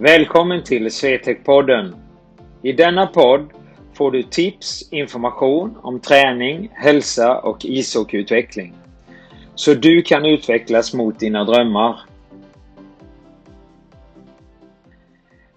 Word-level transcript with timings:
Välkommen 0.00 0.64
till 0.64 0.90
Swetec-podden. 0.90 1.94
I 2.62 2.72
denna 2.72 3.06
podd 3.06 3.52
får 3.94 4.10
du 4.10 4.22
tips, 4.22 4.92
information 4.92 5.78
om 5.82 6.00
träning, 6.00 6.70
hälsa 6.72 7.40
och 7.40 7.64
ishockeyutveckling. 7.64 8.74
Så 9.54 9.74
du 9.74 10.02
kan 10.02 10.24
utvecklas 10.26 10.94
mot 10.94 11.18
dina 11.18 11.44
drömmar. 11.44 12.00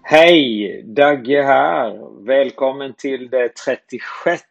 Hej! 0.02 0.82
Dagge 0.86 1.42
här! 1.42 1.98
Välkommen 2.24 2.94
till 2.94 3.30
det 3.30 3.48
36 3.48 4.42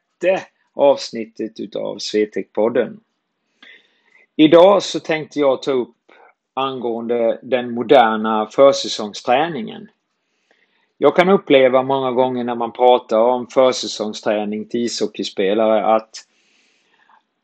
avsnittet 0.73 1.59
utav 1.59 1.98
Swetec-podden. 1.98 2.99
Idag 4.35 4.84
så 4.84 4.99
tänkte 4.99 5.39
jag 5.39 5.62
ta 5.62 5.71
upp 5.71 5.95
angående 6.54 7.40
den 7.41 7.72
moderna 7.72 8.46
försäsongsträningen. 8.46 9.90
Jag 10.98 11.16
kan 11.16 11.30
uppleva 11.30 11.84
många 11.84 12.12
gånger 12.12 12.44
när 12.44 12.55
man 12.55 12.72
pratar 12.72 13.20
om 13.20 13.48
försäsongsträning 13.48 14.66
till 14.66 14.80
ishockeyspelare 14.80 15.86
att, 15.86 16.10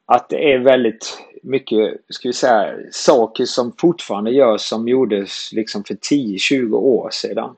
att 0.06 0.30
det 0.30 0.54
är 0.54 0.60
väldigt 0.60 1.24
mycket, 1.42 1.98
ska 2.10 2.30
vi 2.30 2.34
säga, 2.34 2.74
saker 2.92 3.46
som 3.46 3.74
fortfarande 3.78 4.32
görs 4.32 4.62
som 4.62 4.88
gjordes 4.88 5.54
liksom 5.54 5.84
för 5.84 5.94
10-20 5.94 6.74
år 6.74 7.10
sedan. 7.12 7.56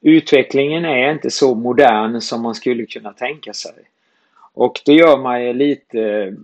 Utvecklingen 0.00 0.84
är 0.84 1.12
inte 1.12 1.30
så 1.30 1.54
modern 1.54 2.20
som 2.20 2.42
man 2.42 2.54
skulle 2.54 2.86
kunna 2.86 3.12
tänka 3.12 3.52
sig. 3.52 3.74
Och 4.54 4.80
det 4.84 4.92
gör 4.92 5.16
mig 5.16 5.54
lite 5.54 6.34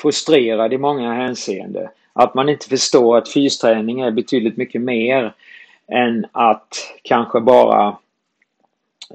frustrerad 0.00 0.72
i 0.72 0.78
många 0.78 1.14
hänseenden. 1.14 1.88
Att 2.20 2.34
man 2.34 2.48
inte 2.48 2.68
förstår 2.68 3.18
att 3.18 3.28
fysträning 3.28 4.00
är 4.00 4.10
betydligt 4.10 4.56
mycket 4.56 4.80
mer 4.80 5.34
än 5.92 6.26
att 6.32 6.94
kanske 7.02 7.40
bara 7.40 7.96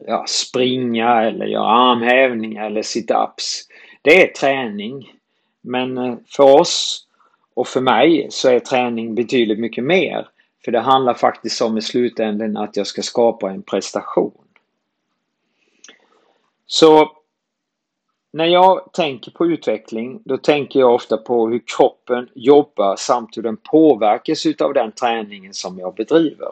ja, 0.08 0.26
springa 0.28 1.22
eller 1.22 1.46
göra 1.46 1.68
armhävningar 1.68 2.66
eller 2.66 2.82
sit-ups. 2.82 3.62
Det 4.02 4.22
är 4.22 4.34
träning. 4.34 5.12
Men 5.62 5.98
eh, 5.98 6.16
för 6.28 6.60
oss 6.60 7.08
och 7.54 7.68
för 7.68 7.82
mig 7.82 8.28
så 8.30 8.50
är 8.50 8.60
träning 8.60 9.16
betydligt 9.16 9.60
mycket 9.60 9.84
mer. 9.84 10.28
För 10.66 10.72
det 10.72 10.80
handlar 10.80 11.14
faktiskt 11.14 11.62
om 11.62 11.78
i 11.78 11.82
slutändan 11.82 12.58
att 12.58 12.78
jag 12.78 12.88
ska 12.88 13.02
skapa 13.02 13.52
en 13.52 13.64
prestation. 13.64 14.38
Så 16.66 17.12
när 18.34 18.46
jag 18.46 18.94
tänker 18.94 19.32
på 19.32 19.46
utveckling, 19.46 20.22
då 20.26 20.38
tänker 20.38 20.80
jag 20.80 20.94
ofta 20.94 21.18
på 21.18 21.48
hur 21.48 21.62
kroppen 21.78 22.30
jobbar 22.34 22.96
samt 22.96 23.38
hur 23.38 23.42
den 23.42 23.58
påverkas 23.58 24.46
utav 24.46 24.74
den 24.74 24.92
träningen 24.92 25.54
som 25.54 25.80
jag 25.80 25.96
bedriver. 25.96 26.50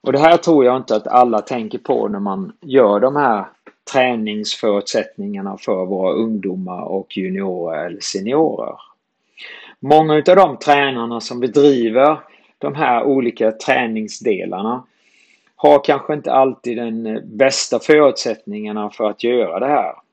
Och 0.00 0.12
det 0.12 0.18
här 0.18 0.36
tror 0.36 0.64
jag 0.64 0.76
inte 0.76 0.96
att 0.96 1.06
alla 1.06 1.40
tänker 1.40 1.78
på 1.78 2.08
när 2.08 2.20
man 2.20 2.52
gör 2.60 3.00
de 3.00 3.16
här 3.16 3.44
träningsförutsättningarna 3.92 5.56
för 5.56 5.84
våra 5.84 6.12
ungdomar 6.12 6.82
och 6.82 7.16
juniorer 7.16 7.86
eller 7.86 8.00
seniorer. 8.00 8.76
Många 9.80 10.14
utav 10.14 10.36
de 10.36 10.56
tränarna 10.56 11.20
som 11.20 11.40
bedriver 11.40 12.20
de 12.58 12.74
här 12.74 13.04
olika 13.04 13.52
träningsdelarna 13.52 14.84
har 15.56 15.84
kanske 15.84 16.14
inte 16.14 16.32
alltid 16.32 16.76
den 16.76 17.22
bästa 17.24 17.78
förutsättningarna 17.78 18.90
för 18.90 19.10
att 19.10 19.24
göra 19.24 19.58
det 19.58 19.66
här. 19.66 20.03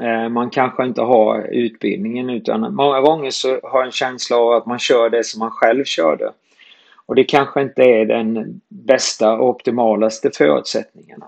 Eh, 0.00 0.28
man 0.28 0.50
kanske 0.50 0.84
inte 0.84 1.02
har 1.02 1.48
utbildningen 1.52 2.30
utan 2.30 2.74
många 2.74 3.00
gånger 3.00 3.30
så 3.30 3.48
har 3.48 3.78
jag 3.78 3.86
en 3.86 3.92
känsla 3.92 4.36
av 4.36 4.52
att 4.52 4.66
man 4.66 4.78
kör 4.78 5.10
det 5.10 5.24
som 5.24 5.38
man 5.38 5.50
själv 5.50 5.84
körde. 5.84 6.32
Och 7.06 7.14
det 7.14 7.24
kanske 7.24 7.62
inte 7.62 7.82
är 7.82 8.04
den 8.04 8.60
bästa 8.68 9.32
och 9.32 9.48
optimalaste 9.48 10.30
förutsättningarna. 10.34 11.26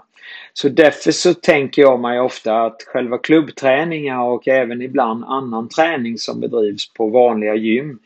Så 0.52 0.68
därför 0.68 1.12
så 1.12 1.34
tänker 1.34 1.82
jag 1.82 2.00
mig 2.00 2.20
ofta 2.20 2.62
att 2.62 2.82
själva 2.82 3.18
klubbträningar 3.18 4.22
och 4.22 4.48
även 4.48 4.82
ibland 4.82 5.24
annan 5.24 5.68
träning 5.68 6.18
som 6.18 6.40
bedrivs 6.40 6.92
på 6.92 7.06
vanliga 7.06 7.54
gym 7.54 7.98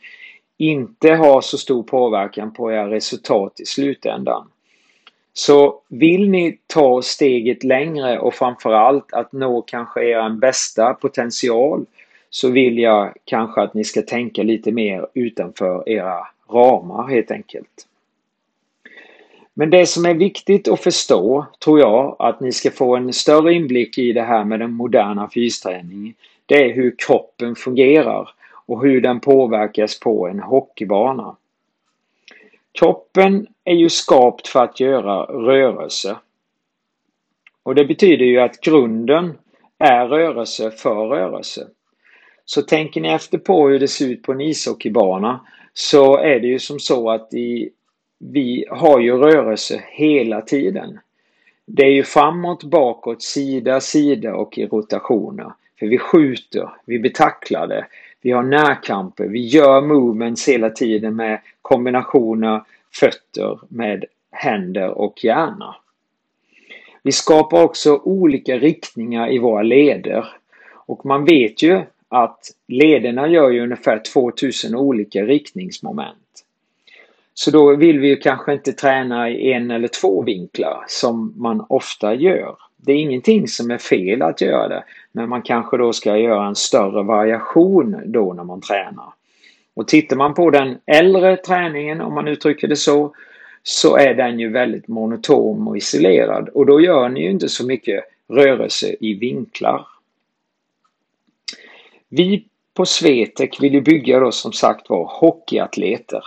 inte 0.57 1.11
har 1.11 1.41
så 1.41 1.57
stor 1.57 1.83
påverkan 1.83 2.53
på 2.53 2.71
era 2.71 2.91
resultat 2.91 3.59
i 3.59 3.65
slutändan. 3.65 4.47
Så 5.37 5.81
vill 5.87 6.29
ni 6.29 6.59
ta 6.67 7.01
steget 7.01 7.63
längre 7.63 8.19
och 8.19 8.33
framförallt 8.33 9.13
att 9.13 9.31
nå 9.31 9.61
kanske 9.61 10.03
er 10.03 10.29
bästa 10.29 10.93
potential 10.93 11.85
så 12.29 12.49
vill 12.49 12.77
jag 12.77 13.13
kanske 13.25 13.61
att 13.61 13.73
ni 13.73 13.83
ska 13.83 14.01
tänka 14.01 14.43
lite 14.43 14.71
mer 14.71 15.07
utanför 15.13 15.89
era 15.89 16.27
ramar 16.49 17.07
helt 17.07 17.31
enkelt. 17.31 17.87
Men 19.53 19.69
det 19.69 19.85
som 19.85 20.05
är 20.05 20.13
viktigt 20.13 20.67
att 20.67 20.79
förstå 20.79 21.45
tror 21.63 21.79
jag 21.79 22.15
att 22.19 22.39
ni 22.39 22.51
ska 22.51 22.71
få 22.71 22.95
en 22.95 23.13
större 23.13 23.53
inblick 23.53 23.97
i 23.97 24.13
det 24.13 24.23
här 24.23 24.43
med 24.43 24.59
den 24.59 24.71
moderna 24.71 25.29
fysträningen. 25.33 26.13
Det 26.45 26.63
är 26.63 26.73
hur 26.73 26.95
kroppen 26.97 27.55
fungerar 27.55 28.29
och 28.65 28.81
hur 28.81 29.01
den 29.01 29.19
påverkas 29.19 29.99
på 29.99 30.27
en 30.27 30.39
hockeybana. 30.39 31.35
Kroppen 32.79 33.47
är 33.63 33.73
ju 33.73 33.89
skapt 33.89 34.47
för 34.47 34.63
att 34.63 34.79
göra 34.79 35.23
rörelse. 35.23 36.17
Och 37.63 37.75
det 37.75 37.85
betyder 37.85 38.25
ju 38.25 38.39
att 38.39 38.61
grunden 38.61 39.37
är 39.77 40.07
rörelse 40.07 40.71
för 40.71 41.07
rörelse. 41.07 41.67
Så 42.45 42.61
tänker 42.61 43.01
ni 43.01 43.09
efter 43.09 43.37
på 43.37 43.67
hur 43.67 43.79
det 43.79 43.87
ser 43.87 44.07
ut 44.07 44.23
på 44.23 44.31
en 44.31 44.41
ishockeybana 44.41 45.39
så 45.73 46.17
är 46.17 46.39
det 46.39 46.47
ju 46.47 46.59
som 46.59 46.79
så 46.79 47.09
att 47.09 47.33
i, 47.33 47.69
vi 48.19 48.65
har 48.69 48.99
ju 48.99 49.17
rörelse 49.17 49.83
hela 49.87 50.41
tiden. 50.41 50.99
Det 51.65 51.83
är 51.83 51.91
ju 51.91 52.03
framåt, 52.03 52.63
bakåt, 52.63 53.23
sida, 53.23 53.79
sida 53.79 54.35
och 54.35 54.57
i 54.57 54.65
rotationer. 54.65 55.51
För 55.79 55.87
vi 55.87 55.97
skjuter, 55.97 56.69
vi 56.85 56.99
betacklar 56.99 57.67
det 57.67 57.87
vi 58.27 58.33
har 58.33 58.43
närkamper, 58.43 59.27
vi 59.27 59.47
gör 59.47 59.81
movements 59.81 60.47
hela 60.47 60.69
tiden 60.69 61.15
med 61.15 61.39
kombinationer 61.61 62.63
fötter 62.93 63.59
med 63.69 64.05
händer 64.31 64.89
och 64.89 65.23
hjärna. 65.23 65.75
Vi 67.03 67.11
skapar 67.11 67.63
också 67.63 68.01
olika 68.03 68.57
riktningar 68.57 69.31
i 69.33 69.37
våra 69.37 69.61
leder. 69.61 70.27
Och 70.73 71.05
man 71.05 71.25
vet 71.25 71.63
ju 71.63 71.81
att 72.09 72.39
lederna 72.67 73.27
gör 73.27 73.49
ju 73.49 73.63
ungefär 73.63 74.01
2000 74.13 74.75
olika 74.75 75.23
riktningsmoment. 75.23 76.43
Så 77.33 77.51
då 77.51 77.75
vill 77.75 77.99
vi 77.99 78.07
ju 78.07 78.15
kanske 78.15 78.53
inte 78.53 78.73
träna 78.73 79.29
i 79.29 79.51
en 79.53 79.71
eller 79.71 79.87
två 79.87 80.23
vinklar 80.23 80.85
som 80.87 81.33
man 81.37 81.65
ofta 81.69 82.13
gör. 82.13 82.55
Det 82.77 82.91
är 82.91 82.97
ingenting 82.97 83.47
som 83.47 83.71
är 83.71 83.77
fel 83.77 84.21
att 84.21 84.41
göra 84.41 84.67
det, 84.67 84.83
men 85.17 85.29
man 85.29 85.41
kanske 85.41 85.77
då 85.77 85.93
ska 85.93 86.17
göra 86.17 86.47
en 86.47 86.55
större 86.55 87.03
variation 87.03 88.01
då 88.05 88.33
när 88.33 88.43
man 88.43 88.61
tränar. 88.61 89.13
Och 89.73 89.87
tittar 89.87 90.15
man 90.15 90.33
på 90.33 90.49
den 90.49 90.77
äldre 90.85 91.37
träningen, 91.37 92.01
om 92.01 92.13
man 92.13 92.27
uttrycker 92.27 92.67
det 92.67 92.75
så, 92.75 93.15
så 93.63 93.95
är 93.95 94.13
den 94.13 94.39
ju 94.39 94.49
väldigt 94.49 94.87
monotom 94.87 95.67
och 95.67 95.77
isolerad 95.77 96.49
och 96.49 96.65
då 96.65 96.81
gör 96.81 97.09
ni 97.09 97.21
ju 97.21 97.29
inte 97.29 97.49
så 97.49 97.65
mycket 97.65 98.03
rörelse 98.29 98.95
i 98.99 99.13
vinklar. 99.13 99.87
Vi 102.09 102.45
på 102.73 102.85
Swetec 102.85 103.61
vill 103.61 103.73
ju 103.73 103.81
bygga 103.81 104.19
då 104.19 104.31
som 104.31 104.53
sagt 104.53 104.89
var 104.89 105.05
hockeyatleter. 105.05 106.23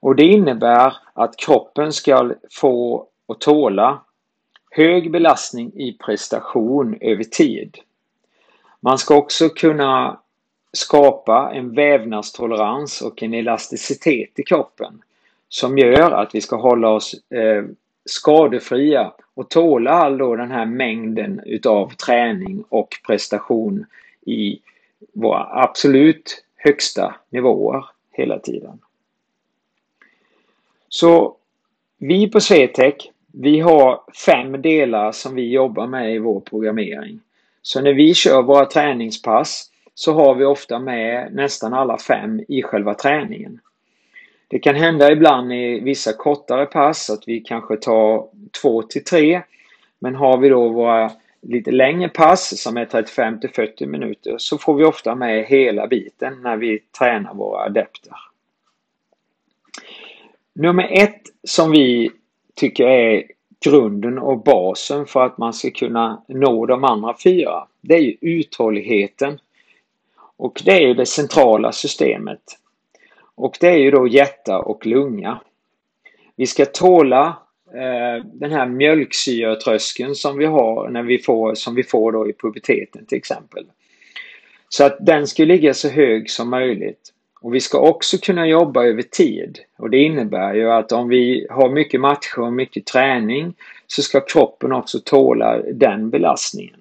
Och 0.00 0.16
det 0.16 0.24
innebär 0.24 0.96
att 1.14 1.36
kroppen 1.36 1.92
ska 1.92 2.32
få 2.50 3.06
och 3.26 3.40
tåla 3.40 4.00
hög 4.70 5.10
belastning 5.10 5.72
i 5.74 5.92
prestation 5.92 6.98
över 7.00 7.24
tid. 7.24 7.76
Man 8.80 8.98
ska 8.98 9.16
också 9.16 9.48
kunna 9.48 10.20
skapa 10.72 11.50
en 11.54 11.74
vävnadstolerans 11.74 13.02
och 13.02 13.22
en 13.22 13.34
elasticitet 13.34 14.38
i 14.38 14.42
kroppen 14.42 15.02
som 15.48 15.78
gör 15.78 16.10
att 16.10 16.34
vi 16.34 16.40
ska 16.40 16.56
hålla 16.56 16.88
oss 16.88 17.14
eh, 17.30 17.64
skadefria 18.04 19.12
och 19.34 19.50
tåla 19.50 19.90
all 19.90 20.18
då 20.18 20.36
den 20.36 20.50
här 20.50 20.66
mängden 20.66 21.40
utav 21.46 21.94
träning 21.94 22.64
och 22.68 22.88
prestation 23.06 23.86
i 24.26 24.60
våra 25.12 25.62
absolut 25.62 26.44
högsta 26.56 27.14
nivåer 27.30 27.84
hela 28.12 28.38
tiden. 28.38 28.78
Så 30.88 31.36
vi 31.98 32.30
på 32.30 32.40
Swetec, 32.40 32.94
vi 33.32 33.60
har 33.60 34.00
fem 34.26 34.62
delar 34.62 35.12
som 35.12 35.34
vi 35.34 35.50
jobbar 35.50 35.86
med 35.86 36.14
i 36.14 36.18
vår 36.18 36.40
programmering. 36.40 37.20
Så 37.62 37.80
när 37.80 37.92
vi 37.92 38.14
kör 38.14 38.42
våra 38.42 38.66
träningspass 38.66 39.70
så 39.94 40.12
har 40.12 40.34
vi 40.34 40.44
ofta 40.44 40.78
med 40.78 41.34
nästan 41.34 41.74
alla 41.74 41.98
fem 41.98 42.40
i 42.48 42.62
själva 42.62 42.94
träningen. 42.94 43.60
Det 44.48 44.58
kan 44.58 44.74
hända 44.74 45.12
ibland 45.12 45.52
i 45.52 45.80
vissa 45.80 46.12
kortare 46.12 46.66
pass 46.66 47.10
att 47.10 47.28
vi 47.28 47.40
kanske 47.40 47.76
tar 47.76 48.28
två 48.62 48.82
till 48.82 49.04
tre. 49.04 49.42
Men 49.98 50.14
har 50.14 50.38
vi 50.38 50.48
då 50.48 50.68
våra 50.68 51.10
lite 51.42 51.70
längre 51.70 52.08
pass 52.08 52.62
som 52.62 52.76
är 52.76 52.84
35 52.84 53.40
till 53.40 53.50
40 53.50 53.86
minuter 53.86 54.34
så 54.38 54.58
får 54.58 54.74
vi 54.74 54.84
ofta 54.84 55.14
med 55.14 55.44
hela 55.44 55.86
biten 55.86 56.42
när 56.42 56.56
vi 56.56 56.78
tränar 56.78 57.34
våra 57.34 57.64
adepter. 57.64 58.12
Nummer 60.52 60.88
ett 60.90 61.22
som 61.42 61.70
vi 61.70 62.10
tycker 62.54 62.86
är 62.86 63.24
grunden 63.64 64.18
och 64.18 64.42
basen 64.42 65.06
för 65.06 65.26
att 65.26 65.38
man 65.38 65.52
ska 65.52 65.70
kunna 65.70 66.22
nå 66.28 66.66
de 66.66 66.84
andra 66.84 67.16
fyra. 67.24 67.66
Det 67.80 67.94
är 67.94 68.00
ju 68.00 68.16
uthålligheten. 68.20 69.38
Och 70.36 70.62
det 70.64 70.70
är 70.70 70.80
ju 70.80 70.94
det 70.94 71.06
centrala 71.06 71.72
systemet. 71.72 72.42
Och 73.34 73.56
det 73.60 73.68
är 73.68 73.78
ju 73.78 73.90
då 73.90 74.08
hjärta 74.08 74.58
och 74.58 74.86
lunga. 74.86 75.40
Vi 76.36 76.46
ska 76.46 76.66
tåla 76.66 77.36
eh, 77.74 78.24
den 78.24 78.50
här 78.52 78.66
mjölksyretröskeln 78.66 80.14
som 80.14 80.38
vi 80.38 80.46
har 80.46 80.88
när 80.88 81.02
vi 81.02 81.18
får, 81.18 81.54
som 81.54 81.74
vi 81.74 81.82
får 81.82 82.12
då 82.12 82.28
i 82.28 82.32
puberteten 82.32 83.06
till 83.06 83.18
exempel. 83.18 83.66
Så 84.68 84.84
att 84.84 85.06
den 85.06 85.26
ska 85.26 85.44
ligga 85.44 85.74
så 85.74 85.88
hög 85.88 86.30
som 86.30 86.50
möjligt. 86.50 87.12
Och 87.40 87.54
vi 87.54 87.60
ska 87.60 87.78
också 87.78 88.18
kunna 88.18 88.46
jobba 88.46 88.84
över 88.84 89.02
tid. 89.02 89.58
Och 89.76 89.90
det 89.90 89.98
innebär 89.98 90.54
ju 90.54 90.70
att 90.70 90.92
om 90.92 91.08
vi 91.08 91.46
har 91.50 91.70
mycket 91.70 92.00
matcher 92.00 92.38
och 92.40 92.52
mycket 92.52 92.86
träning 92.86 93.54
så 93.86 94.02
ska 94.02 94.20
kroppen 94.20 94.72
också 94.72 95.00
tåla 95.00 95.62
den 95.72 96.10
belastningen. 96.10 96.80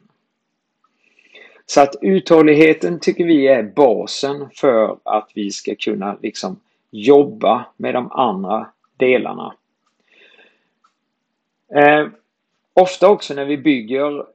Så 1.65 1.81
att 1.81 1.95
uthålligheten 2.01 2.99
tycker 2.99 3.25
vi 3.25 3.47
är 3.47 3.63
basen 3.63 4.49
för 4.55 4.97
att 5.03 5.31
vi 5.33 5.51
ska 5.51 5.75
kunna 5.75 6.17
liksom 6.21 6.59
jobba 6.91 7.65
med 7.77 7.93
de 7.93 8.11
andra 8.11 8.67
delarna. 8.97 9.53
Eh, 11.75 12.07
ofta 12.73 13.09
också 13.09 13.33
när 13.33 13.45
vi 13.45 13.57
bygger 13.57 14.25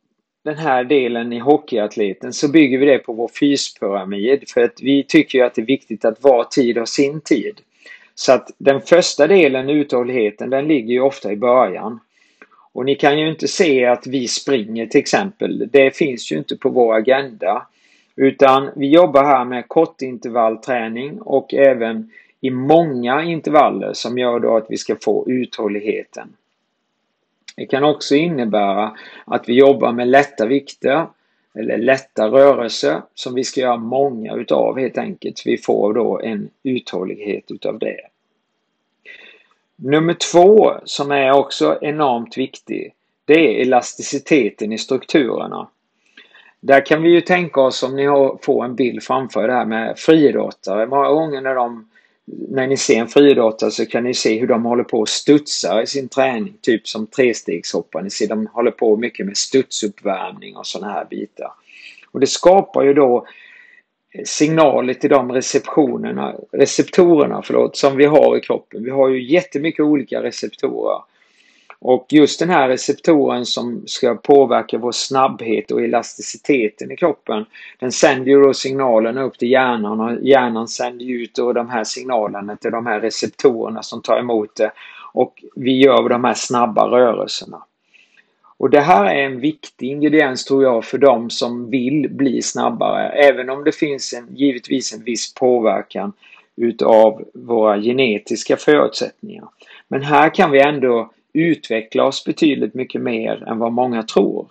den 0.42 0.56
här 0.56 0.84
delen 0.84 1.32
i 1.32 1.38
hockeyatleten 1.38 2.32
så 2.32 2.48
bygger 2.48 2.78
vi 2.78 2.86
det 2.86 2.98
på 2.98 3.12
vår 3.12 3.28
fyspyramid 3.28 4.44
för 4.48 4.60
att 4.60 4.82
vi 4.82 5.04
tycker 5.04 5.44
att 5.44 5.54
det 5.54 5.62
är 5.62 5.66
viktigt 5.66 6.04
att 6.04 6.22
var 6.22 6.44
tid 6.44 6.78
har 6.78 6.86
sin 6.86 7.20
tid. 7.20 7.60
Så 8.14 8.32
att 8.32 8.50
den 8.58 8.80
första 8.80 9.26
delen, 9.26 9.70
uthålligheten, 9.70 10.50
den 10.50 10.68
ligger 10.68 10.92
ju 10.92 11.00
ofta 11.00 11.32
i 11.32 11.36
början. 11.36 12.00
Och 12.72 12.84
ni 12.84 12.94
kan 12.94 13.18
ju 13.18 13.28
inte 13.28 13.48
se 13.48 13.84
att 13.86 14.06
vi 14.06 14.28
springer 14.28 14.86
till 14.86 15.00
exempel. 15.00 15.68
Det 15.72 15.96
finns 15.96 16.32
ju 16.32 16.38
inte 16.38 16.56
på 16.56 16.68
vår 16.68 16.94
agenda. 16.94 17.66
Utan 18.16 18.70
vi 18.76 18.88
jobbar 18.88 19.24
här 19.24 19.44
med 19.44 19.68
kortintervallträning 19.68 21.20
och 21.20 21.54
även 21.54 22.10
i 22.40 22.50
många 22.50 23.22
intervaller 23.22 23.92
som 23.92 24.18
gör 24.18 24.40
då 24.40 24.56
att 24.56 24.66
vi 24.68 24.76
ska 24.76 24.96
få 25.04 25.24
uthålligheten. 25.28 26.28
Det 27.56 27.66
kan 27.66 27.84
också 27.84 28.14
innebära 28.14 28.96
att 29.24 29.48
vi 29.48 29.54
jobbar 29.54 29.92
med 29.92 30.08
lätta 30.08 30.46
vikter 30.46 31.06
eller 31.54 31.78
lätta 31.78 32.28
rörelser 32.28 33.02
som 33.14 33.34
vi 33.34 33.44
ska 33.44 33.60
göra 33.60 33.76
många 33.76 34.34
utav 34.34 34.78
helt 34.78 34.98
enkelt. 34.98 35.42
Vi 35.44 35.58
får 35.58 35.94
då 35.94 36.20
en 36.20 36.50
uthållighet 36.62 37.50
utav 37.50 37.78
det. 37.78 38.00
Nummer 39.76 40.14
två 40.14 40.72
som 40.84 41.10
är 41.10 41.32
också 41.32 41.78
enormt 41.82 42.38
viktig 42.38 42.94
det 43.24 43.34
är 43.34 43.62
elasticiteten 43.62 44.72
i 44.72 44.78
strukturerna. 44.78 45.68
Där 46.60 46.86
kan 46.86 47.02
vi 47.02 47.10
ju 47.10 47.20
tänka 47.20 47.60
oss 47.60 47.82
om 47.82 47.96
ni 47.96 48.06
får 48.42 48.64
en 48.64 48.74
bild 48.74 49.02
framför 49.02 49.48
det 49.48 49.54
här 49.54 49.64
med 49.64 49.98
friidrottare. 49.98 50.86
Många 50.86 51.08
gånger 51.08 51.40
när 51.40 51.54
de 51.54 51.88
när 52.24 52.66
ni 52.66 52.76
ser 52.76 52.96
en 52.96 53.08
friidrottare 53.08 53.70
så 53.70 53.86
kan 53.86 54.04
ni 54.04 54.14
se 54.14 54.38
hur 54.38 54.46
de 54.46 54.64
håller 54.64 54.84
på 54.84 55.02
att 55.02 55.08
studsa 55.08 55.82
i 55.82 55.86
sin 55.86 56.08
träning. 56.08 56.54
Typ 56.60 56.88
som 56.88 57.06
trestegshoppare. 57.06 58.02
Ni 58.02 58.10
ser 58.10 58.28
de 58.28 58.46
håller 58.46 58.70
på 58.70 58.96
mycket 58.96 59.26
med 59.26 59.36
studsuppvärmning 59.36 60.56
och 60.56 60.66
sådana 60.66 60.92
här 60.92 61.04
bitar. 61.04 61.52
Och 62.10 62.20
det 62.20 62.26
skapar 62.26 62.82
ju 62.82 62.94
då 62.94 63.26
signaler 64.24 64.94
till 64.94 65.10
de 65.10 65.32
receptionerna, 65.32 66.34
receptorerna 66.52 67.42
förlåt, 67.44 67.76
som 67.76 67.96
vi 67.96 68.04
har 68.04 68.36
i 68.36 68.40
kroppen. 68.40 68.84
Vi 68.84 68.90
har 68.90 69.08
ju 69.08 69.32
jättemycket 69.32 69.80
olika 69.80 70.22
receptorer. 70.22 70.98
Och 71.84 72.06
just 72.10 72.38
den 72.38 72.50
här 72.50 72.68
receptoren 72.68 73.46
som 73.46 73.82
ska 73.86 74.14
påverka 74.14 74.78
vår 74.78 74.92
snabbhet 74.92 75.70
och 75.70 75.82
elasticiteten 75.82 76.92
i 76.92 76.96
kroppen, 76.96 77.44
den 77.80 77.92
sänder 77.92 78.30
ju 78.30 78.42
då 78.42 78.54
signalerna 78.54 79.22
upp 79.22 79.38
till 79.38 79.50
hjärnan 79.50 80.00
och 80.00 80.22
hjärnan 80.22 80.68
sänder 80.68 81.10
ut 81.10 81.34
då 81.34 81.52
de 81.52 81.70
här 81.70 81.84
signalerna 81.84 82.56
till 82.56 82.70
de 82.70 82.86
här 82.86 83.00
receptorerna 83.00 83.82
som 83.82 84.02
tar 84.02 84.18
emot 84.18 84.56
det 84.56 84.72
och 85.12 85.44
vi 85.56 85.82
gör 85.82 86.08
de 86.08 86.24
här 86.24 86.34
snabba 86.34 86.88
rörelserna. 86.88 87.62
Och 88.56 88.70
det 88.70 88.80
här 88.80 89.04
är 89.04 89.22
en 89.22 89.40
viktig 89.40 89.88
ingrediens 89.88 90.44
tror 90.44 90.62
jag 90.62 90.84
för 90.84 90.98
de 90.98 91.30
som 91.30 91.70
vill 91.70 92.08
bli 92.10 92.42
snabbare, 92.42 93.08
även 93.08 93.50
om 93.50 93.64
det 93.64 93.72
finns 93.72 94.12
en, 94.12 94.36
givetvis 94.36 94.94
en 94.94 95.04
viss 95.04 95.34
påverkan 95.34 96.12
utav 96.56 97.22
våra 97.34 97.78
genetiska 97.78 98.56
förutsättningar. 98.56 99.48
Men 99.88 100.02
här 100.02 100.34
kan 100.34 100.50
vi 100.50 100.60
ändå 100.60 101.10
utveckla 101.32 102.04
oss 102.04 102.24
betydligt 102.24 102.74
mycket 102.74 103.00
mer 103.00 103.48
än 103.48 103.58
vad 103.58 103.72
många 103.72 104.02
tror. 104.02 104.46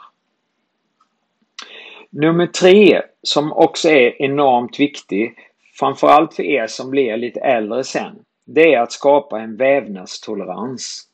Nummer 2.10 2.48
tre, 2.48 3.02
som 3.24 3.54
också 3.54 3.90
är 3.90 4.22
enormt 4.22 4.80
viktig, 4.80 5.36
framförallt 5.74 6.34
för 6.34 6.44
er 6.44 6.68
som 6.68 6.90
blir 6.90 7.18
lite 7.18 7.40
äldre 7.40 7.84
sen, 7.84 8.16
det 8.46 8.74
är 8.74 8.82
att 8.82 8.92
skapa 8.92 9.40
en 9.40 9.56
vävnadstolerans. 9.56 11.08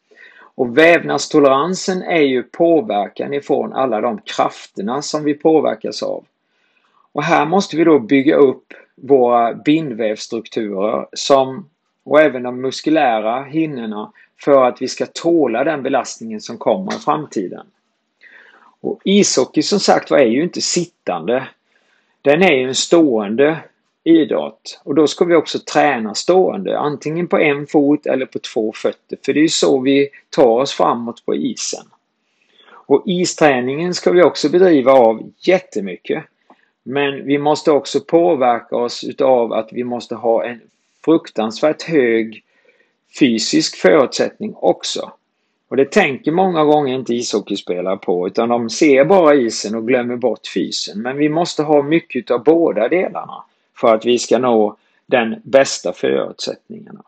Och 0.55 0.77
vävnadstoleransen 0.77 2.01
är 2.01 2.21
ju 2.21 2.43
påverkan 2.43 3.33
ifrån 3.33 3.73
alla 3.73 4.01
de 4.01 4.21
krafterna 4.21 5.01
som 5.01 5.23
vi 5.23 5.33
påverkas 5.33 6.03
av. 6.03 6.25
Och 7.11 7.23
här 7.23 7.45
måste 7.45 7.77
vi 7.77 7.83
då 7.83 7.99
bygga 7.99 8.35
upp 8.35 8.73
våra 8.95 9.53
bindvävsstrukturer 9.53 11.07
som, 11.13 11.69
och 12.07 12.21
även 12.21 12.43
de 12.43 12.61
muskulära 12.61 13.43
hinnorna 13.43 14.11
för 14.39 14.65
att 14.65 14.81
vi 14.81 14.87
ska 14.87 15.05
tåla 15.05 15.63
den 15.63 15.83
belastningen 15.83 16.41
som 16.41 16.57
kommer 16.57 16.95
i 16.95 16.99
framtiden. 16.99 17.65
Och 18.81 19.01
ishockey 19.03 19.61
som 19.61 19.79
sagt 19.79 20.11
var 20.11 20.17
är 20.17 20.25
ju 20.25 20.43
inte 20.43 20.61
sittande. 20.61 21.47
Den 22.21 22.43
är 22.43 22.51
ju 22.51 22.67
en 22.67 22.75
stående 22.75 23.57
idrott. 24.03 24.81
Och 24.83 24.95
då 24.95 25.07
ska 25.07 25.25
vi 25.25 25.35
också 25.35 25.59
träna 25.59 26.15
stående, 26.15 26.79
antingen 26.79 27.27
på 27.27 27.37
en 27.37 27.67
fot 27.67 28.05
eller 28.05 28.25
på 28.25 28.39
två 28.39 28.73
fötter. 28.73 29.17
För 29.25 29.33
det 29.33 29.43
är 29.43 29.47
så 29.47 29.79
vi 29.79 30.09
tar 30.29 30.61
oss 30.61 30.73
framåt 30.73 31.25
på 31.25 31.35
isen. 31.35 31.85
Och 32.69 33.03
isträningen 33.05 33.93
ska 33.93 34.11
vi 34.11 34.23
också 34.23 34.49
bedriva 34.49 34.91
av 34.91 35.31
jättemycket. 35.39 36.23
Men 36.83 37.25
vi 37.25 37.37
måste 37.37 37.71
också 37.71 37.99
påverka 37.99 38.75
oss 38.75 39.03
utav 39.03 39.53
att 39.53 39.69
vi 39.71 39.83
måste 39.83 40.15
ha 40.15 40.45
en 40.45 40.61
fruktansvärt 41.07 41.83
hög 41.83 42.43
fysisk 43.19 43.75
förutsättning 43.75 44.53
också. 44.55 45.11
Och 45.69 45.77
det 45.77 45.91
tänker 45.91 46.31
många 46.31 46.63
gånger 46.63 46.95
inte 46.95 47.13
ishockeyspelare 47.13 47.97
på 47.97 48.27
utan 48.27 48.49
de 48.49 48.69
ser 48.69 49.05
bara 49.05 49.35
isen 49.35 49.75
och 49.75 49.87
glömmer 49.87 50.15
bort 50.15 50.47
fysen. 50.55 51.01
Men 51.01 51.17
vi 51.17 51.29
måste 51.29 51.63
ha 51.63 51.81
mycket 51.83 52.31
av 52.31 52.43
båda 52.43 52.87
delarna 52.87 53.43
för 53.77 53.95
att 53.95 54.05
vi 54.05 54.19
ska 54.19 54.37
nå 54.37 54.77
den 55.05 55.41
bästa 55.43 55.93
förutsättningarna. 55.93 57.01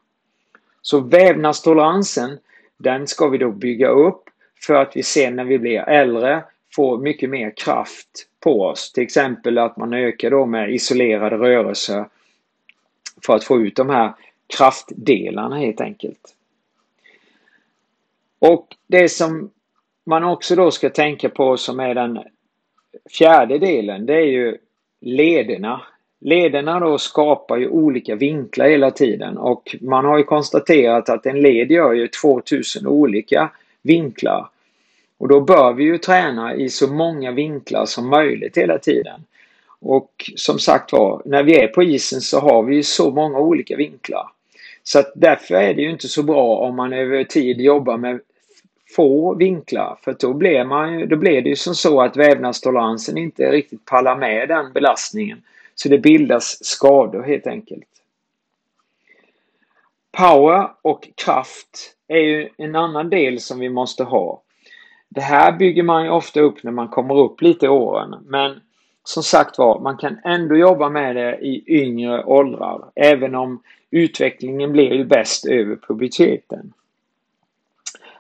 Så 0.82 1.00
vävnadstoleransen, 1.00 2.38
den 2.78 3.08
ska 3.08 3.28
vi 3.28 3.38
då 3.38 3.52
bygga 3.52 3.88
upp 3.88 4.24
för 4.62 4.74
att 4.74 4.92
vi 4.96 5.04
sen 5.04 5.36
när 5.36 5.44
vi 5.44 5.60
blir 5.60 5.80
äldre 5.80 6.44
får 6.76 6.98
mycket 6.98 7.30
mer 7.30 7.54
kraft 7.58 8.28
på 8.40 8.62
oss. 8.62 8.92
Till 8.92 9.04
exempel 9.04 9.58
att 9.58 9.78
man 9.78 9.94
ökar 9.94 10.32
då 10.32 10.46
med 10.46 10.74
isolerade 10.74 11.38
rörelser 11.38 12.06
för 13.26 13.36
att 13.36 13.44
få 13.44 13.60
ut 13.60 13.76
de 13.76 13.90
här 13.90 14.14
kraftdelarna 14.58 15.58
helt 15.58 15.82
enkelt. 15.82 16.36
Och 18.40 18.76
det 18.88 19.10
som 19.10 19.50
man 20.06 20.24
också 20.24 20.56
då 20.56 20.72
ska 20.72 20.90
tänka 20.90 21.30
på 21.30 21.58
som 21.58 21.80
är 21.80 21.96
den 21.96 22.20
fjärde 23.18 23.58
delen, 23.58 24.06
det 24.06 24.14
är 24.14 24.26
ju 24.26 24.58
lederna. 25.02 25.82
Lederna 26.22 26.80
då 26.80 26.98
skapar 26.98 27.58
ju 27.58 27.68
olika 27.68 28.16
vinklar 28.16 28.70
hela 28.70 28.92
tiden 28.92 29.38
och 29.38 29.76
man 29.82 30.06
har 30.06 30.18
ju 30.18 30.24
konstaterat 30.24 31.10
att 31.10 31.26
en 31.26 31.42
led 31.42 31.72
gör 31.72 31.94
ju 31.94 32.08
2000 32.08 32.88
olika 32.88 33.52
vinklar. 33.82 34.50
Och 35.18 35.28
då 35.28 35.42
bör 35.42 35.74
vi 35.74 35.84
ju 35.84 35.98
träna 35.98 36.56
i 36.56 36.70
så 36.70 36.94
många 36.94 37.32
vinklar 37.32 37.86
som 37.86 38.10
möjligt 38.10 38.58
hela 38.58 38.78
tiden. 38.78 39.22
Och 39.82 40.32
som 40.36 40.60
sagt 40.60 40.92
var, 40.92 41.22
när 41.26 41.44
vi 41.44 41.60
är 41.60 41.68
på 41.68 41.84
isen 41.84 42.22
så 42.22 42.40
har 42.40 42.64
vi 42.64 42.84
så 42.84 43.12
många 43.12 43.40
olika 43.40 43.76
vinklar. 43.76 44.30
Så 44.84 45.00
att 45.00 45.12
därför 45.16 45.56
är 45.56 45.74
det 45.74 45.82
ju 45.82 45.90
inte 45.90 46.08
så 46.08 46.24
bra 46.24 46.58
om 46.58 46.76
man 46.76 46.94
över 46.94 47.24
tid 47.24 47.62
jobbar 47.62 47.98
med 47.98 48.20
få 48.96 49.34
vinklar. 49.34 49.98
För 50.02 50.16
då 50.20 50.34
blir, 50.34 50.64
man, 50.64 51.10
då 51.10 51.16
blir 51.16 51.42
det 51.42 51.50
ju 51.50 51.56
som 51.56 51.76
så 51.76 52.02
att 52.02 52.18
vävnadstoleransen 52.18 53.18
inte 53.18 53.52
riktigt 53.52 53.86
pallar 53.86 54.16
med 54.16 54.48
den 54.48 54.74
belastningen. 54.74 55.42
Så 55.76 55.90
det 55.90 55.98
bildas 55.98 56.66
skador 56.66 57.24
helt 57.24 57.48
enkelt. 57.48 57.88
Power 60.12 60.70
och 60.82 61.10
kraft 61.16 61.96
är 62.08 62.20
ju 62.20 62.50
en 62.58 62.76
annan 62.76 63.10
del 63.10 63.40
som 63.40 63.60
vi 63.60 63.70
måste 63.70 64.04
ha. 64.04 64.42
Det 65.10 65.22
här 65.22 65.52
bygger 65.52 65.84
man 65.84 66.04
ju 66.04 66.10
ofta 66.10 66.40
upp 66.40 66.64
när 66.64 66.72
man 66.72 66.88
kommer 66.88 67.18
upp 67.18 67.42
lite 67.42 67.66
i 67.66 67.70
åren. 67.70 68.16
Men 68.26 68.62
som 69.10 69.24
sagt 69.24 69.58
var, 69.58 69.80
man 69.80 69.98
kan 69.98 70.18
ändå 70.24 70.56
jobba 70.56 70.90
med 70.90 71.16
det 71.16 71.38
i 71.42 71.64
yngre 71.68 72.24
åldrar. 72.24 72.86
Även 72.96 73.36
om 73.36 73.64
utvecklingen 73.92 74.72
blir 74.72 74.94
ju 74.94 75.06
bäst 75.06 75.46
över 75.46 75.76
puberteten. 75.76 76.74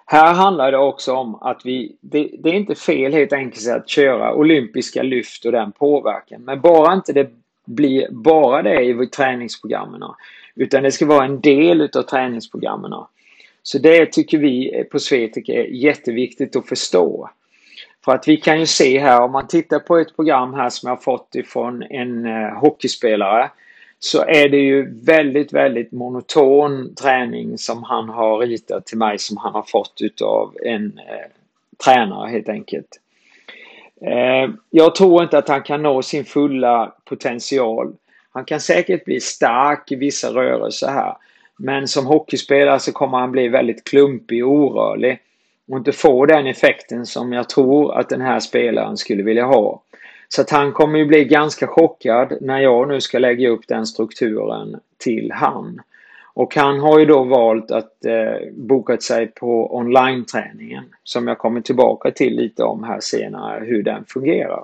Här 0.05 0.33
handlar 0.33 0.71
det 0.71 0.77
också 0.77 1.13
om 1.13 1.35
att 1.35 1.61
vi, 1.65 1.95
det, 2.01 2.29
det, 2.39 2.49
är 2.49 2.53
inte 2.53 2.75
fel 2.75 3.13
helt 3.13 3.33
enkelt 3.33 3.67
att 3.67 3.89
köra 3.89 4.35
olympiska 4.35 5.03
lyft 5.03 5.45
och 5.45 5.51
den 5.51 5.71
påverkan. 5.71 6.41
Men 6.41 6.61
bara 6.61 6.93
inte 6.93 7.13
det 7.13 7.29
blir 7.65 8.07
bara 8.11 8.61
det 8.61 8.83
i 8.83 9.07
träningsprogrammen. 9.07 10.03
Utan 10.55 10.83
det 10.83 10.91
ska 10.91 11.05
vara 11.05 11.25
en 11.25 11.41
del 11.41 11.81
utav 11.81 12.03
träningsprogrammen. 12.03 12.93
Så 13.63 13.77
det 13.77 14.11
tycker 14.11 14.37
vi 14.37 14.83
på 14.91 14.99
Svetek 14.99 15.49
är 15.49 15.63
jätteviktigt 15.63 16.55
att 16.55 16.67
förstå. 16.67 17.29
För 18.05 18.11
att 18.11 18.27
vi 18.27 18.37
kan 18.37 18.59
ju 18.59 18.65
se 18.65 18.99
här, 18.99 19.21
om 19.21 19.31
man 19.31 19.47
tittar 19.47 19.79
på 19.79 19.97
ett 19.97 20.15
program 20.15 20.53
här 20.53 20.69
som 20.69 20.87
jag 20.87 20.95
har 20.95 21.01
fått 21.01 21.35
ifrån 21.35 21.83
en 21.83 22.25
eh, 22.25 22.59
hockeyspelare 22.59 23.49
så 23.99 24.21
är 24.21 24.49
det 24.49 24.57
ju 24.57 25.05
väldigt, 25.05 25.53
väldigt 25.53 25.91
monoton 25.91 26.95
träning 26.95 27.57
som 27.57 27.83
han 27.83 28.09
har 28.09 28.39
ritat 28.39 28.85
till 28.85 28.97
mig 28.97 29.19
som 29.19 29.37
han 29.37 29.53
har 29.53 29.63
fått 29.63 30.01
utav 30.01 30.55
en 30.65 30.85
eh, 30.85 31.25
tränare 31.85 32.29
helt 32.29 32.49
enkelt. 32.49 32.99
Eh, 34.01 34.49
jag 34.69 34.95
tror 34.95 35.23
inte 35.23 35.37
att 35.37 35.49
han 35.49 35.63
kan 35.63 35.81
nå 35.81 36.01
sin 36.01 36.25
fulla 36.25 36.93
potential. 37.05 37.93
Han 38.31 38.45
kan 38.45 38.59
säkert 38.59 39.05
bli 39.05 39.19
stark 39.19 39.91
i 39.91 39.95
vissa 39.95 40.33
rörelser 40.33 40.87
här. 40.87 41.15
Men 41.57 41.87
som 41.87 42.05
hockeyspelare 42.05 42.79
så 42.79 42.91
kommer 42.91 43.17
han 43.17 43.31
bli 43.31 43.47
väldigt 43.47 43.83
klumpig 43.83 44.45
och 44.45 44.51
orörlig 44.51 45.19
och 45.69 45.77
inte 45.77 45.91
få 45.91 46.25
den 46.25 46.47
effekten 46.47 47.05
som 47.05 47.33
jag 47.33 47.49
tror 47.49 47.99
att 47.99 48.09
den 48.09 48.21
här 48.21 48.39
spelaren 48.39 48.97
skulle 48.97 49.23
vilja 49.23 49.45
ha. 49.45 49.81
Så 50.27 50.41
att 50.41 50.49
han 50.49 50.71
kommer 50.71 50.99
ju 50.99 51.05
bli 51.05 51.25
ganska 51.25 51.67
chockad 51.67 52.37
när 52.41 52.59
jag 52.59 52.87
nu 52.87 53.01
ska 53.01 53.19
lägga 53.19 53.49
upp 53.49 53.67
den 53.67 53.85
strukturen 53.85 54.79
till 54.97 55.31
han. 55.31 55.81
Och 56.33 56.55
han 56.55 56.79
har 56.79 56.99
ju 56.99 57.05
då 57.05 57.23
valt 57.23 57.71
att 57.71 58.05
eh, 58.05 58.51
boka 58.51 58.97
sig 58.97 59.27
på 59.27 59.75
online-träningen 59.75 60.83
som 61.03 61.27
jag 61.27 61.37
kommer 61.37 61.61
tillbaka 61.61 62.11
till 62.11 62.35
lite 62.35 62.63
om 62.63 62.83
här 62.83 62.99
senare 62.99 63.65
hur 63.65 63.83
den 63.83 64.05
fungerar. 64.05 64.63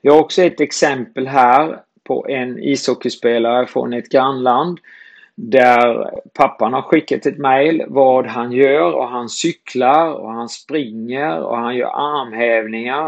Jag 0.00 0.12
har 0.12 0.20
också 0.20 0.42
ett 0.42 0.60
exempel 0.60 1.26
här 1.26 1.80
på 2.04 2.28
en 2.28 2.58
ishockeyspelare 2.58 3.66
från 3.66 3.92
ett 3.92 4.08
grannland 4.08 4.78
där 5.40 6.10
pappan 6.32 6.72
har 6.72 6.82
skickat 6.82 7.26
ett 7.26 7.38
mail 7.38 7.84
vad 7.88 8.26
han 8.26 8.52
gör 8.52 8.92
och 8.92 9.08
han 9.08 9.28
cyklar 9.28 10.12
och 10.12 10.30
han 10.30 10.48
springer 10.48 11.42
och 11.42 11.56
han 11.56 11.76
gör 11.76 11.90
armhävningar. 11.94 13.06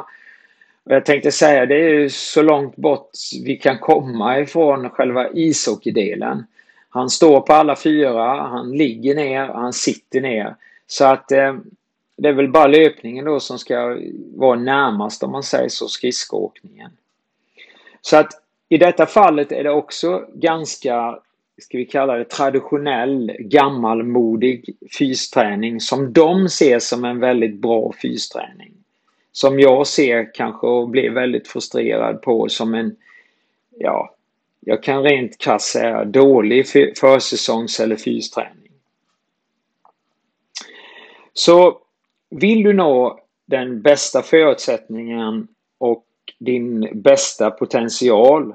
Och 0.84 0.92
jag 0.92 1.04
tänkte 1.04 1.32
säga 1.32 1.66
det 1.66 1.74
är 1.74 2.08
så 2.08 2.42
långt 2.42 2.76
bort 2.76 3.10
vi 3.44 3.56
kan 3.56 3.78
komma 3.78 4.38
ifrån 4.38 4.90
själva 4.90 5.30
ishockeydelen. 5.30 6.44
Han 6.90 7.10
står 7.10 7.40
på 7.40 7.52
alla 7.52 7.76
fyra, 7.76 8.42
han 8.42 8.72
ligger 8.72 9.14
ner, 9.14 9.46
han 9.46 9.72
sitter 9.72 10.20
ner. 10.20 10.54
Så 10.86 11.04
att 11.04 11.32
eh, 11.32 11.54
det 12.16 12.28
är 12.28 12.32
väl 12.32 12.48
bara 12.48 12.66
löpningen 12.66 13.24
då 13.24 13.40
som 13.40 13.58
ska 13.58 13.98
vara 14.36 14.58
närmast 14.58 15.22
om 15.22 15.30
man 15.30 15.42
säger 15.42 15.68
så, 15.68 15.88
skridskoåkningen. 15.88 16.90
Så 18.00 18.16
att 18.16 18.32
i 18.68 18.78
detta 18.78 19.06
fallet 19.06 19.52
är 19.52 19.64
det 19.64 19.70
också 19.70 20.24
ganska 20.34 21.18
ska 21.60 21.78
vi 21.78 21.86
kalla 21.86 22.16
det 22.16 22.24
traditionell 22.24 23.32
gammalmodig 23.38 24.76
fysträning 24.98 25.80
som 25.80 26.12
de 26.12 26.48
ser 26.48 26.78
som 26.78 27.04
en 27.04 27.20
väldigt 27.20 27.54
bra 27.54 27.92
fysträning. 28.02 28.72
Som 29.32 29.60
jag 29.60 29.86
ser 29.86 30.34
kanske 30.34 30.66
och 30.66 30.88
blir 30.88 31.10
väldigt 31.10 31.48
frustrerad 31.48 32.22
på 32.22 32.48
som 32.48 32.74
en, 32.74 32.96
ja, 33.78 34.14
jag 34.60 34.82
kan 34.82 35.02
rent 35.02 35.38
krasst 35.38 35.72
säga 35.72 36.04
dålig 36.04 36.66
försäsongs 36.98 37.80
eller 37.80 37.96
fysträning. 37.96 38.72
Så 41.32 41.78
vill 42.30 42.62
du 42.62 42.72
nå 42.72 43.20
den 43.46 43.82
bästa 43.82 44.22
förutsättningen 44.22 45.48
och 45.78 46.04
din 46.38 46.88
bästa 47.02 47.50
potential 47.50 48.54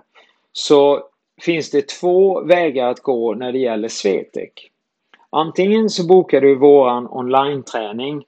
så 0.51 1.03
finns 1.42 1.72
det 1.72 1.88
två 1.88 2.42
vägar 2.42 2.88
att 2.88 3.00
gå 3.00 3.34
när 3.34 3.51
det 3.51 3.60
gäller 3.60 3.88
Swetec. 3.88 4.51
Antingen 5.30 5.89
så 5.89 6.08
bokar 6.08 6.42
du 6.42 6.56
våran 6.56 7.08
online-träning 7.08 8.24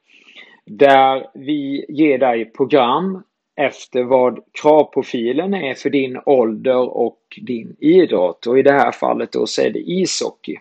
där 0.65 1.27
vi 1.33 1.85
ger 1.89 2.17
dig 2.17 2.45
program 2.45 3.23
efter 3.55 4.03
vad 4.03 4.39
kravprofilen 4.61 5.53
är 5.53 5.73
för 5.73 5.89
din 5.89 6.19
ålder 6.25 6.97
och 6.97 7.19
din 7.41 7.75
idrott 7.79 8.47
och 8.47 8.59
i 8.59 8.61
det 8.61 8.71
här 8.71 8.91
fallet 8.91 9.31
då 9.31 9.47
så 9.47 9.61
är 9.61 9.69
det 9.69 9.79
ishockey. 9.79 10.57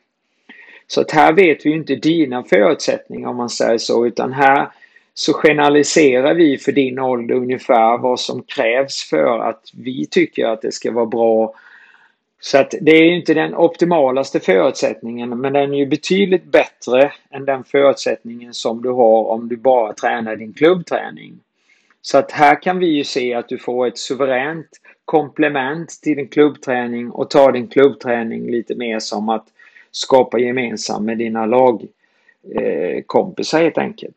Så 0.87 1.01
att 1.01 1.11
här 1.11 1.33
vet 1.33 1.67
vi 1.67 1.71
inte 1.71 1.95
dina 1.95 2.45
förutsättningar 2.45 3.29
om 3.29 3.37
man 3.37 3.49
säger 3.49 3.79
så 3.79 4.07
utan 4.07 4.33
här 4.33 4.69
så 5.15 5.33
generaliserar 5.33 6.35
vi 6.35 6.59
för 6.59 6.73
din 6.73 6.99
ålder 6.99 7.35
ungefär 7.35 7.99
vad 7.99 8.21
som 8.21 8.43
krävs 8.43 9.11
för 9.11 9.39
att 9.39 9.71
vi 9.75 10.07
tycker 10.07 10.47
att 10.47 10.63
det 10.63 10.73
ska 10.73 10.93
vara 10.93 11.07
bra 11.07 11.55
så 12.41 12.59
att 12.59 12.75
det 12.81 12.91
är 12.91 13.03
inte 13.03 13.35
den 13.35 13.55
optimalaste 13.55 14.41
förutsättningen 14.41 15.41
men 15.41 15.53
den 15.53 15.75
är 15.75 15.79
ju 15.79 15.87
betydligt 15.87 16.45
bättre 16.45 17.13
än 17.31 17.45
den 17.45 17.65
förutsättningen 17.65 18.55
som 18.55 18.83
du 18.83 18.91
har 18.91 19.25
om 19.25 19.49
du 19.49 19.57
bara 19.57 19.93
tränar 19.93 20.37
din 20.37 20.53
klubbträning. 20.53 21.41
Så 22.03 22.19
att 22.19 22.33
här 22.33 22.63
kan 22.63 22.79
vi 22.79 22.87
ju 22.87 23.05
se 23.05 23.35
att 23.35 23.49
du 23.49 23.59
får 23.59 23.87
ett 23.87 23.99
suveränt 23.99 24.69
komplement 25.05 26.01
till 26.03 26.17
din 26.17 26.29
klubbträning 26.29 27.11
och 27.11 27.31
tar 27.31 27.53
din 27.53 27.69
klubbträning 27.69 28.51
lite 28.51 28.75
mer 28.75 28.99
som 28.99 29.29
att 29.29 29.47
skapa 29.91 30.39
gemensamt 30.39 31.07
med 31.07 31.19
dina 31.19 31.47
lagkompisar 31.47 33.59
eh, 33.59 33.63
helt 33.63 33.79
enkelt. 33.79 34.17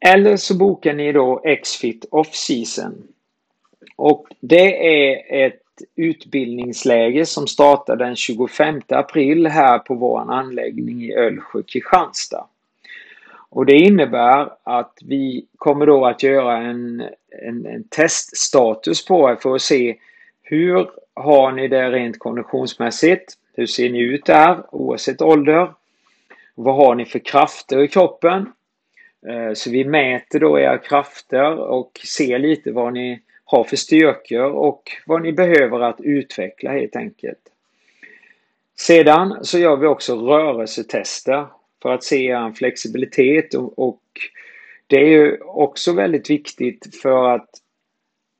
Eller 0.00 0.36
så 0.36 0.56
bokar 0.56 0.92
ni 0.92 1.12
då 1.12 1.42
Xfit 1.62 2.04
Off-Season. 2.10 2.92
Och 3.96 4.28
det 4.40 4.88
är 4.88 5.46
ett 5.46 5.65
utbildningsläge 5.96 7.26
som 7.26 7.46
startar 7.46 7.96
den 7.96 8.16
25 8.16 8.80
april 8.88 9.46
här 9.46 9.78
på 9.78 9.94
vår 9.94 10.32
anläggning 10.32 11.04
i 11.04 11.14
Ölsjö, 11.14 11.62
Kristianstad. 11.62 12.46
Och 13.48 13.66
det 13.66 13.74
innebär 13.74 14.52
att 14.62 14.98
vi 15.02 15.46
kommer 15.58 15.86
då 15.86 16.06
att 16.06 16.22
göra 16.22 16.56
en, 16.56 17.00
en, 17.42 17.66
en 17.66 17.84
teststatus 17.88 19.04
på 19.04 19.30
er 19.30 19.36
för 19.36 19.54
att 19.54 19.62
se 19.62 19.96
hur 20.42 20.90
har 21.14 21.52
ni 21.52 21.68
det 21.68 21.90
rent 21.90 22.18
konditionsmässigt? 22.18 23.34
Hur 23.54 23.66
ser 23.66 23.90
ni 23.90 23.98
ut 23.98 24.24
där 24.24 24.74
oavsett 24.74 25.22
ålder? 25.22 25.72
Vad 26.54 26.76
har 26.76 26.94
ni 26.94 27.04
för 27.04 27.18
krafter 27.18 27.82
i 27.82 27.88
kroppen? 27.88 28.52
Eh, 29.26 29.52
så 29.54 29.70
vi 29.70 29.84
mäter 29.84 30.40
då 30.40 30.58
era 30.58 30.78
krafter 30.78 31.58
och 31.58 32.00
ser 32.04 32.38
lite 32.38 32.72
vad 32.72 32.92
ni 32.92 33.20
har 33.46 33.64
för 33.64 33.76
styrkor 33.76 34.44
och 34.44 34.82
vad 35.06 35.22
ni 35.22 35.32
behöver 35.32 35.80
att 35.80 36.00
utveckla 36.00 36.72
helt 36.72 36.96
enkelt. 36.96 37.38
Sedan 38.78 39.38
så 39.42 39.58
gör 39.58 39.76
vi 39.76 39.86
också 39.86 40.16
rörelsetester 40.16 41.46
för 41.82 41.94
att 41.94 42.04
se 42.04 42.24
er 42.24 42.52
flexibilitet 42.52 43.54
och, 43.54 43.78
och 43.78 44.02
det 44.86 44.96
är 44.96 45.08
ju 45.08 45.40
också 45.40 45.92
väldigt 45.92 46.30
viktigt 46.30 46.96
för 47.02 47.34
att 47.34 47.50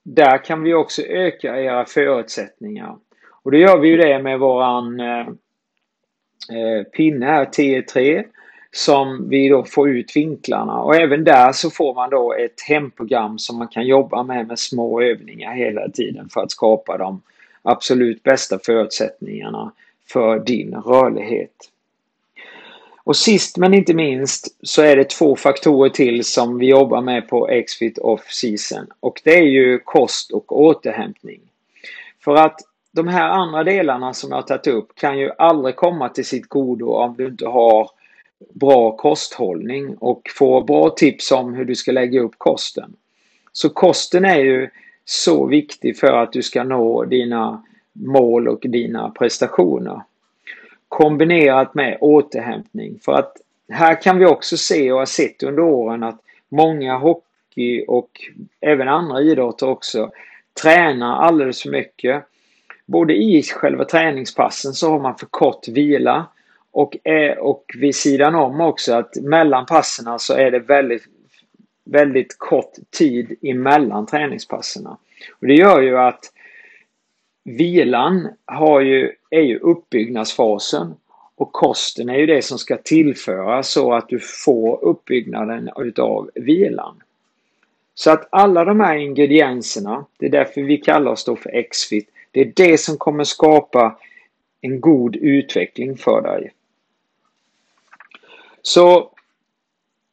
där 0.05 0.45
kan 0.45 0.63
vi 0.63 0.75
också 0.75 1.03
öka 1.03 1.61
era 1.61 1.85
förutsättningar. 1.85 2.97
Och 3.43 3.51
det 3.51 3.59
gör 3.59 3.79
vi 3.79 3.89
ju 3.89 3.97
det 3.97 4.23
med 4.23 4.39
våran 4.39 5.01
eh, 5.01 5.29
eh 6.51 6.83
pinne 6.93 7.27
här, 7.27 7.45
T3 7.45 8.25
som 8.76 9.28
vi 9.28 9.49
då 9.49 9.64
får 9.64 9.90
ut 9.90 10.16
vinklarna 10.16 10.83
och 10.83 10.97
även 10.97 11.25
där 11.25 11.52
så 11.52 11.71
får 11.71 11.95
man 11.95 12.11
då 12.11 12.33
ett 12.35 12.61
hemprogram 12.68 13.38
som 13.38 13.59
man 13.59 13.68
kan 13.68 13.87
jobba 13.87 14.23
med 14.23 14.47
med 14.47 14.59
små 14.59 15.02
övningar 15.02 15.54
hela 15.54 15.88
tiden 15.88 16.28
för 16.28 16.40
att 16.40 16.50
skapa 16.50 16.99
de 16.99 17.23
absolut 17.62 18.23
bästa 18.23 18.59
förutsättningarna 18.59 19.73
för 20.09 20.38
din 20.38 20.75
rörlighet. 20.75 21.71
Och 23.04 23.16
sist 23.16 23.56
men 23.56 23.75
inte 23.75 23.95
minst 23.95 24.56
så 24.62 24.83
är 24.83 24.97
det 24.97 25.11
två 25.11 25.37
faktorer 25.37 25.90
till 25.90 26.25
som 26.25 26.59
vi 26.59 26.66
jobbar 26.66 27.00
med 27.00 27.28
på 27.28 27.62
Xfit 27.66 27.99
Off 27.99 28.33
Season 28.33 28.87
och 29.00 29.21
det 29.25 29.38
är 29.38 29.47
ju 29.47 29.78
kost 29.78 30.30
och 30.30 30.61
återhämtning. 30.61 31.40
För 32.25 32.35
att 32.35 32.61
de 32.92 33.09
här 33.09 33.28
andra 33.28 33.64
delarna 33.64 34.14
som 34.14 34.30
jag 34.30 34.37
har 34.37 34.42
tagit 34.42 34.66
upp 34.66 34.95
kan 34.95 35.18
ju 35.18 35.30
aldrig 35.38 35.76
komma 35.76 36.09
till 36.09 36.26
sitt 36.26 36.49
godo 36.49 36.92
om 36.92 37.14
du 37.18 37.26
inte 37.26 37.47
har 37.47 37.96
bra 38.55 38.97
kosthållning 38.97 39.97
och 39.97 40.23
få 40.35 40.61
bra 40.61 40.91
tips 40.91 41.33
om 41.33 41.55
hur 41.55 41.65
du 41.65 41.75
ska 41.75 41.93
lägga 41.93 42.21
upp 42.21 42.35
kosten. 42.38 42.93
Så 43.53 43.69
kosten 43.69 44.25
är 44.25 44.38
ju 44.38 44.69
så 45.05 45.47
viktig 45.47 45.99
för 45.99 46.12
att 46.12 46.33
du 46.33 46.43
ska 46.43 46.65
nå 46.65 47.05
dina 47.05 47.65
mål 47.93 48.49
och 48.49 48.61
dina 48.61 49.11
prestationer. 49.11 50.00
Kombinerat 50.88 51.75
med 51.75 51.99
återhämtning 52.00 52.99
för 53.05 53.12
att 53.12 53.37
här 53.69 54.03
kan 54.03 54.19
vi 54.19 54.26
också 54.26 54.57
se 54.57 54.93
och 54.93 54.99
har 54.99 55.07
sett 55.07 55.43
under 55.43 55.62
åren 55.62 56.03
att 56.03 56.21
många 56.49 56.99
hockey 56.99 57.85
och 57.88 58.11
även 58.61 58.88
andra 58.88 59.21
idrotter 59.21 59.69
också 59.69 60.11
tränar 60.62 61.17
alldeles 61.17 61.62
för 61.62 61.71
mycket. 61.71 62.25
Både 62.87 63.15
i 63.15 63.43
själva 63.43 63.85
träningspassen 63.85 64.73
så 64.73 64.91
har 64.91 65.00
man 65.00 65.19
för 65.19 65.26
kort 65.26 65.69
vila 65.69 66.26
och, 66.76 67.06
eh, 67.06 67.38
och 67.38 67.64
vid 67.75 67.95
sidan 67.95 68.35
om 68.35 68.61
också 68.61 68.95
att 68.95 69.16
mellan 69.16 69.66
passen 69.66 70.18
så 70.18 70.35
är 70.35 70.50
det 70.50 70.59
väldigt, 70.59 71.02
väldigt 71.85 72.38
kort 72.38 72.73
tid 72.90 73.37
emellan 73.42 74.06
träningspassen. 74.06 74.87
Och 74.87 75.47
det 75.47 75.54
gör 75.54 75.80
ju 75.80 75.99
att 75.99 76.33
vilan 77.45 78.28
har 78.45 78.80
ju, 78.80 79.12
är 79.30 79.40
ju 79.40 79.59
uppbyggnadsfasen 79.59 80.95
och 81.37 81.52
kosten 81.52 82.09
är 82.09 82.18
ju 82.18 82.26
det 82.26 82.42
som 82.42 82.59
ska 82.59 82.76
tillföras 82.76 83.71
så 83.71 83.95
att 83.95 84.09
du 84.09 84.18
får 84.21 84.85
uppbyggnaden 84.85 85.71
utav 85.76 86.30
vilan. 86.35 87.02
Så 87.95 88.11
att 88.11 88.28
alla 88.30 88.64
de 88.64 88.80
här 88.80 88.97
ingredienserna, 88.97 90.04
det 90.18 90.26
är 90.26 90.30
därför 90.30 90.62
vi 90.62 90.76
kallar 90.76 91.12
oss 91.12 91.25
då 91.25 91.37
för 91.37 91.50
X-fit, 91.54 92.09
det 92.30 92.40
är 92.40 92.52
det 92.56 92.78
som 92.78 92.97
kommer 92.97 93.25
skapa 93.25 93.99
en 94.61 94.80
god 94.80 95.16
utveckling 95.16 95.97
för 95.97 96.23
dig. 96.23 96.52
Så 98.67 99.11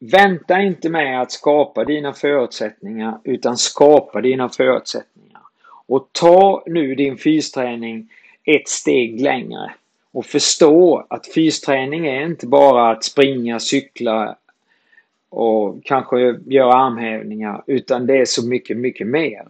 vänta 0.00 0.62
inte 0.62 0.90
med 0.90 1.20
att 1.20 1.32
skapa 1.32 1.84
dina 1.84 2.12
förutsättningar 2.12 3.18
utan 3.24 3.56
skapa 3.56 4.20
dina 4.20 4.48
förutsättningar. 4.48 5.40
Och 5.86 6.08
ta 6.12 6.62
nu 6.66 6.94
din 6.94 7.16
fysträning 7.16 8.08
ett 8.44 8.68
steg 8.68 9.20
längre. 9.20 9.74
Och 10.12 10.26
förstå 10.26 11.06
att 11.10 11.26
fysträning 11.26 12.06
är 12.06 12.26
inte 12.26 12.46
bara 12.46 12.90
att 12.90 13.04
springa, 13.04 13.60
cykla 13.60 14.36
och 15.28 15.84
kanske 15.84 16.36
göra 16.46 16.74
armhävningar 16.74 17.62
utan 17.66 18.06
det 18.06 18.16
är 18.16 18.24
så 18.24 18.46
mycket, 18.46 18.76
mycket 18.76 19.06
mer. 19.06 19.48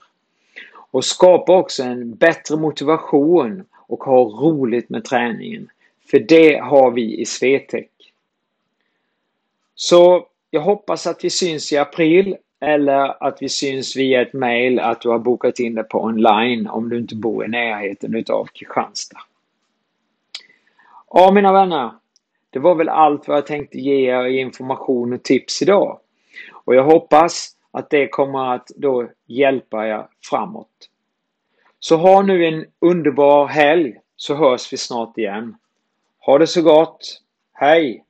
Och 0.91 1.05
skapa 1.05 1.57
också 1.57 1.83
en 1.83 2.15
bättre 2.15 2.57
motivation 2.57 3.65
och 3.73 4.05
ha 4.05 4.25
roligt 4.25 4.89
med 4.89 5.05
träningen. 5.05 5.69
För 6.11 6.19
det 6.19 6.59
har 6.59 6.91
vi 6.91 7.21
i 7.21 7.27
Swetec. 7.27 7.87
Så 9.75 10.27
jag 10.51 10.61
hoppas 10.61 11.07
att 11.07 11.25
vi 11.25 11.31
syns 11.31 11.73
i 11.73 11.77
april 11.77 12.37
eller 12.61 13.25
att 13.25 13.43
vi 13.43 13.49
syns 13.49 13.97
via 13.97 14.23
ett 14.23 14.33
mail 14.33 14.81
att 14.81 15.01
du 15.01 15.09
har 15.09 15.19
bokat 15.19 15.59
in 15.59 15.75
det 15.75 15.83
på 15.83 16.03
online 16.03 16.67
om 16.67 16.89
du 16.89 16.99
inte 16.99 17.17
bor 17.17 17.45
i 17.45 17.49
närheten 17.49 18.15
utav 18.15 18.45
Kristianstad. 18.45 19.19
Ja 21.11 21.33
mina 21.33 21.53
vänner, 21.53 21.91
det 22.51 22.59
var 22.59 22.75
väl 22.75 22.89
allt 22.89 23.29
vad 23.29 23.37
jag 23.37 23.47
tänkte 23.47 23.79
ge 23.79 24.11
er 24.11 24.25
i 24.25 24.39
information 24.39 25.13
och 25.13 25.23
tips 25.23 25.63
idag. 25.63 25.99
Och 26.53 26.75
jag 26.75 26.85
hoppas 26.85 27.57
att 27.71 27.91
det 27.91 28.09
kommer 28.09 28.55
att 28.55 28.71
då 28.77 29.09
hjälpa 29.27 29.87
er 29.87 30.07
framåt. 30.31 30.91
Så 31.79 31.97
ha 31.97 32.23
nu 32.23 32.47
en 32.47 32.67
underbar 32.79 33.47
helg 33.47 33.97
så 34.17 34.35
hörs 34.35 34.73
vi 34.73 34.77
snart 34.77 35.19
igen. 35.19 35.57
Ha 36.19 36.39
det 36.39 36.47
så 36.47 36.63
gott! 36.63 37.21
Hej! 37.53 38.04